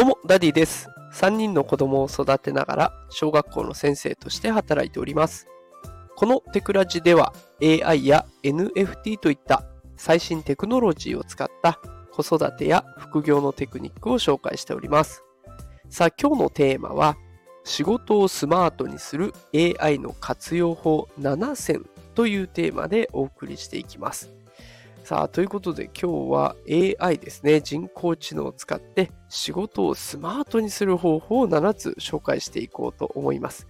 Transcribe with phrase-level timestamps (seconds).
[0.00, 0.88] どうも、ダディです。
[1.12, 5.46] 3人の子供を育てながら、小学校の先生として働いております。
[6.16, 9.62] このテクラジでは、AI や NFT といった
[9.98, 11.80] 最新テクノロジーを使った
[12.14, 15.22] 子育てや副業のテクニックを紹介しております。
[15.90, 17.18] さあ、今日のテーマは、
[17.64, 24.32] 仕事をスマートにする AI の活用法7選というテーマでお送りしていきます。
[25.10, 33.66] さあ、ということで今日は AI ですね、人工知能を使って仕事をスマートにする方法を7つ紹介していこうと思います。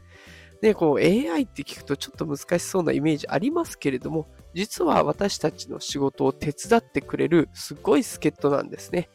[0.61, 9.09] で、こう AI って聞くとちょっと難しそうなイメージありますけれども、実は私たちの仕事を手伝ってくれるすごい助っ人なんですね。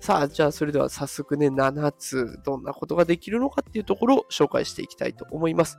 [0.00, 5.78] さあ、じゃあそれでは早速ね、7つ、どんなことができるのかっていうところを紹介していきたいと思います。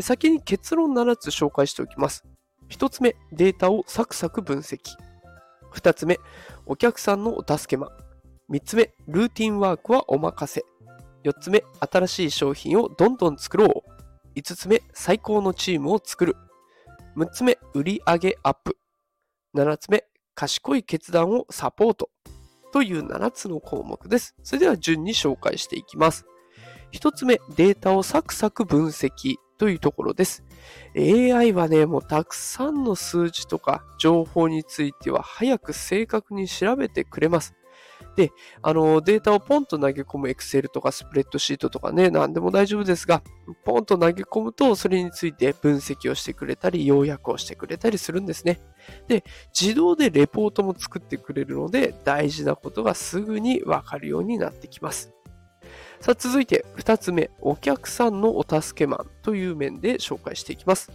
[0.00, 2.22] 先に結論7つ紹介しておきます。
[2.68, 4.78] 1つ目、データをサクサク分析。
[5.74, 6.18] 2つ目、
[6.66, 7.90] お客さんのお助けマン。
[8.50, 10.64] 3つ目、ルーティンワークはお任せ。
[11.24, 14.38] 4つ目、新しい商品をどんどん作ろう。
[14.38, 16.36] 5つ目、最高のチームを作る。
[17.16, 18.76] 6つ目、売上アップ。
[19.54, 20.04] 7つ目、
[20.34, 22.10] 賢い決断をサポート。
[22.72, 24.34] という7つの項目です。
[24.42, 26.24] それでは順に紹介していきます。
[26.92, 30.42] 1つ目、データをサクサク分析というところです。
[30.96, 37.54] AI はね、もうたくさんの数字とか情報については早く正確に調べてくれます。
[38.16, 43.22] で、あの、データをポンと投げ込む Excel とかスプレッドシートとかね、何でも大丈夫ですが、
[43.64, 48.60] ポンと投げ込むと、それについて分析をしてくれたり、要約をしてくれたりするんですね。
[49.08, 49.24] で、
[49.58, 55.12] 自動でレポートも作ってくれるので、大事なことがすぐにわかるようになってきます。
[56.00, 60.90] さあ、続いて2つ目、お客さんのお助けマンという面で紹介していきます。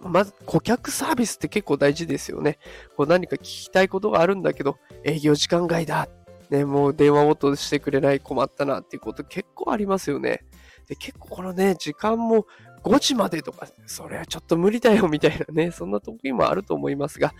[0.00, 2.58] まず、顧客サービスって結構大事ですよね。
[2.96, 6.08] こう何か聞きたいことがあるんだけど、営業時間外だ。
[6.50, 10.44] ね、もう電話応答してくれない困ったなっていうこと結構ありますよね。
[10.86, 12.46] で結構このね、時間も
[12.82, 17.32] 5時までとか、それはちょっと無理だよみたいなね、そんな時もあると思いますが、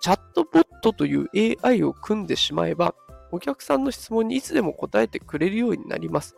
[0.00, 1.28] チャットボットという
[1.62, 2.94] AI を組んでしまえば、
[3.32, 6.36] お客さんの質問にいつでも答えてくれるようになります。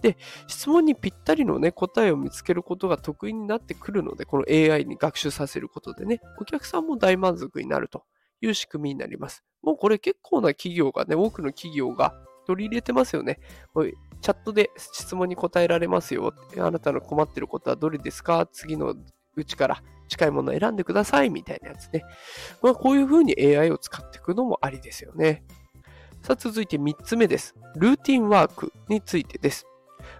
[0.00, 0.16] で、
[0.48, 8.04] 質問にぴったりのね、答えを見つけることが得意になってくるので、この AI に学習させることでね、お客さんも大満足になると
[8.40, 9.44] いう仕組みになります。
[9.62, 12.14] もうこれ結構な企業がね、多くの企業が
[12.46, 13.38] 取り入れてますよね。
[14.20, 16.34] チャットで質問に答えられますよ。
[16.58, 18.48] あなたの困ってることはどれですか？
[18.50, 18.96] 次の
[19.36, 22.02] うちから近いものを選んでくださいみたいなやつね。
[22.60, 25.44] まあ、こういうふうに AI を使っていくのもありですよね。
[26.22, 27.54] さあ続いて3つ目です。
[27.76, 29.66] ルーティンワークについてです。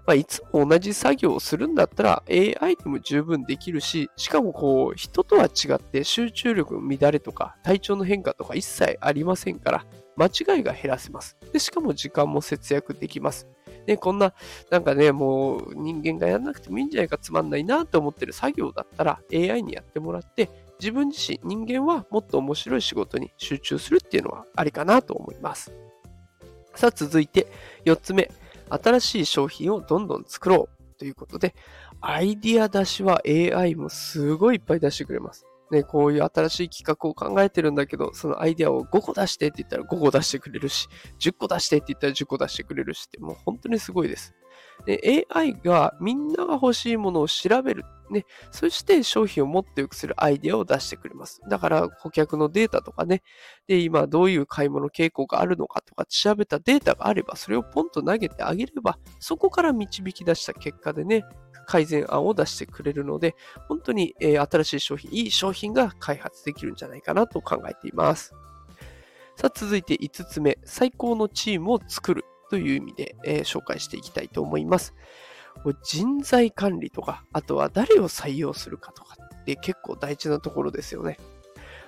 [0.04, 9.86] まあ、いつも同じ作業をするんだったら AI でも十分できるし、しかもこう人とは違って集中力の乱れとか体調の変化とか一切ありませんから、
[10.16, 11.36] 間違いが減らせます。
[11.52, 13.46] で、しかも時間も節約できます。
[13.86, 14.34] ね、こんな、
[14.70, 25.72] なんかね、もう人間がやんなくてもいいんじゃないかつまんないなと思ってる作業だったら AI にやってもらって、自分自身、人間はもっと面白い仕事に集中するっていうのはありかなと思います。
[26.74, 27.46] さあ続いて
[27.84, 28.30] 4つ目、
[28.68, 31.54] 新しい商品をどんどん作ろうということで、
[32.00, 35.46] アイディア出しは AI もすごいいっぱい出してくれます。
[35.72, 40.86] ね、こういう新しい企画を考えてるんだけど、そのアイディアを5個出してって言ったら5個出してくれるし、
[41.18, 44.34] 10個出してって言ったら10個出してくれるしって、もう本当にすごいです。
[44.84, 47.84] で、AI がみんなが欲しいものを調べる。
[48.12, 51.40] ね、そして商品をもっと良くするアイデアを出してくれます。
[51.48, 53.22] だから顧客のデータとかね、
[53.66, 61.24] で、今どういう買い物傾向があるのかとか調べたデータがあれば、それをポンと投げてあげれば、そこから導き出した結果でね、
[61.66, 63.34] 改善案を出してくれるので、
[63.68, 68.34] 本当に、えー、新しい商品、いい商品が開発できるんじゃないかなと考えています。
[69.36, 74.94] さあ、続いて5つ目、最高のチームを作るという意味で、えー、紹介していきたいと思います。
[75.82, 81.18] 人材管理とか、あとは誰を採用するかとかって結構大事なところですよね。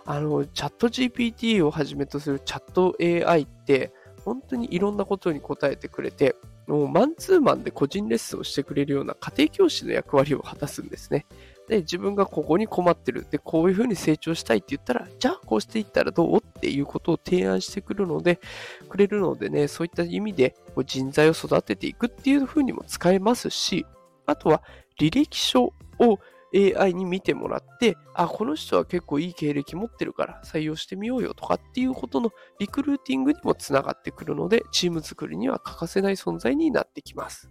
[0.07, 3.93] あの、チャット GPT をはじめとするチャット AI って
[4.25, 11.27] 本当にいろんなことに答えてくれて、もうマンツーマンで個人レッスンをしてくれるような家庭教師の役割を果たすんですね。
[11.69, 13.27] で、自分がここに困ってる。
[13.31, 16.37] で、こういうふうに成長したいって言ったら、じゃあこうしていったらどう？
[16.37, 18.41] っていうことを提案してくるので、
[18.89, 20.55] くれるのでね、そういった意味で
[20.87, 23.85] 人材を育てていくっていうふうにも使えますし、
[24.25, 24.63] あとは
[24.99, 26.19] 履歴書を
[26.55, 37.51] AI に見てもらって、あ、この人は結構いい経歴持ってるから採用してみようよとかっていうことのリクルーティングにもつながってくるので、チーム作りには欠かせない存在になってきます。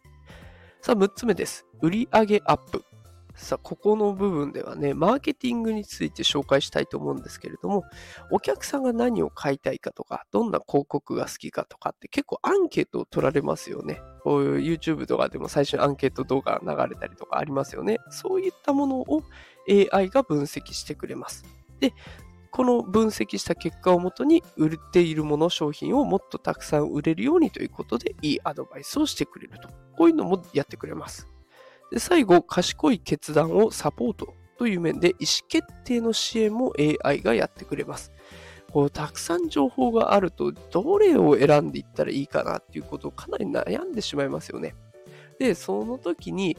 [0.81, 1.67] さあ、6つ目です。
[1.81, 2.83] 売上アップ。
[3.35, 7.83] さあ、ここの部分ではね、マーケティングについて紹介したいと思うんですけれども、
[8.31, 14.01] お客さんが何を買いたいかとか、どんな広告が好きかとかって結構アンケートを取られますよね。
[14.23, 17.97] こういう YouTube とかでも最初にアンケート動画流れたりとかありますよね。
[18.09, 19.23] そういったものを
[19.67, 21.43] AI が分析してくれます。
[21.79, 21.93] で、
[22.51, 29.69] この分析した結果をもとに売っているもの、商品をもっとたくさん売れるようにということで、いいアドバイスをしてくれると。
[29.97, 31.32] こういうのもやってくれます。
[31.93, 36.73] で最後、賢い決断をサポートという面で意思決定の支援も
[37.05, 38.11] AI がやってくれます。
[38.71, 44.73] こうたくさん情報があると、どれを選んでいったらいいかなっていうことをかなり悩んでしまいますよね。
[45.37, 46.57] で、その時に、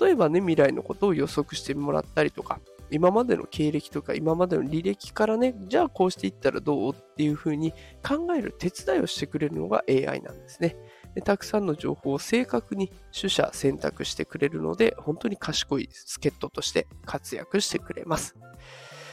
[0.00, 2.60] 例えばね、未来のことを予測してもらったりとか、
[2.90, 7.72] 今までの経歴とか今までの履歴からね、じゃあこうしていったらどうっていうふうに
[8.06, 10.76] 考える手伝いをしてくれるのが AI なんですね。
[11.22, 18.36] たくさんの情報を正確に取捨選択してくれるので、本当に賢い助っ人として活躍してくれます。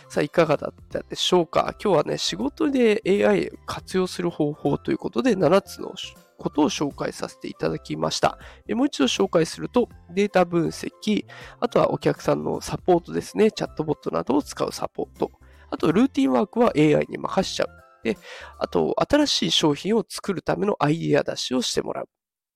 [0.07, 1.75] さあ、いかがだったでしょうか？
[1.84, 5.96] 今日はね、仕事で AI を活用する方法ということで、7つの
[6.38, 8.38] ことを紹介させていただきました。
[8.69, 11.25] もう一度紹介すると、データ分析、
[11.60, 15.31] あとはお客さんのサポートですね、チャットボットなどを使うサポート、
[15.72, 17.69] あとルーティンワークは AI に任しちゃう。
[18.06, 18.19] で、
[18.60, 22.10] あと、新しい商品を作るためのアイデア出しをしてもらう。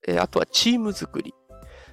[0.06, 1.34] えあとはチーム作り。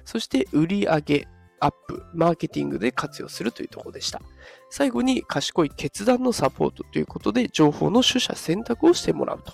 [0.04, 1.28] そして売り上げ、
[1.60, 4.22] アップ、マーケティングで活用するというところでした。
[4.70, 9.52] 最後に賢い決断のサポートということで、情報の取捨選択をしてもらうと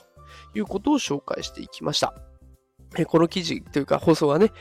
[0.55, 2.13] いうことを紹介していきました。
[3.07, 4.53] この記事というか放送はね、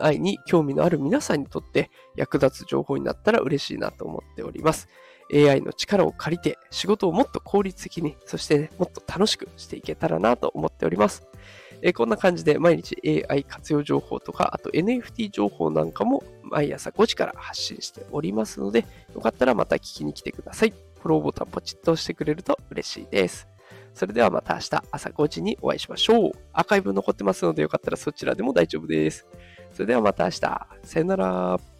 [0.00, 4.88] AI に興味のある皆さんにとって役立つ情報になったら嬉しいなと思っております。
[5.34, 11.26] AI の力を借りて仕事をもっと効率的に、そして、ね、もっと楽しくしていけたらなと思っております。
[11.82, 12.96] えこんな感じで毎日
[13.28, 20.74] AI 活用情報とか、あと NFT 情報なんかも毎朝5時から発信しておりますので、よかったらまた聞きに来てください。
[21.00, 23.48] フォローボタンポチッと押してくれると嬉しいです。
[23.94, 26.30] それではまた明日朝5時にお会いしましょう。
[26.52, 29.26] アーカイブ残ってますのでよかったらそちらでも大丈夫です。
[29.72, 30.40] それではまた明日。
[30.40, 30.68] さ
[30.98, 31.75] よなら。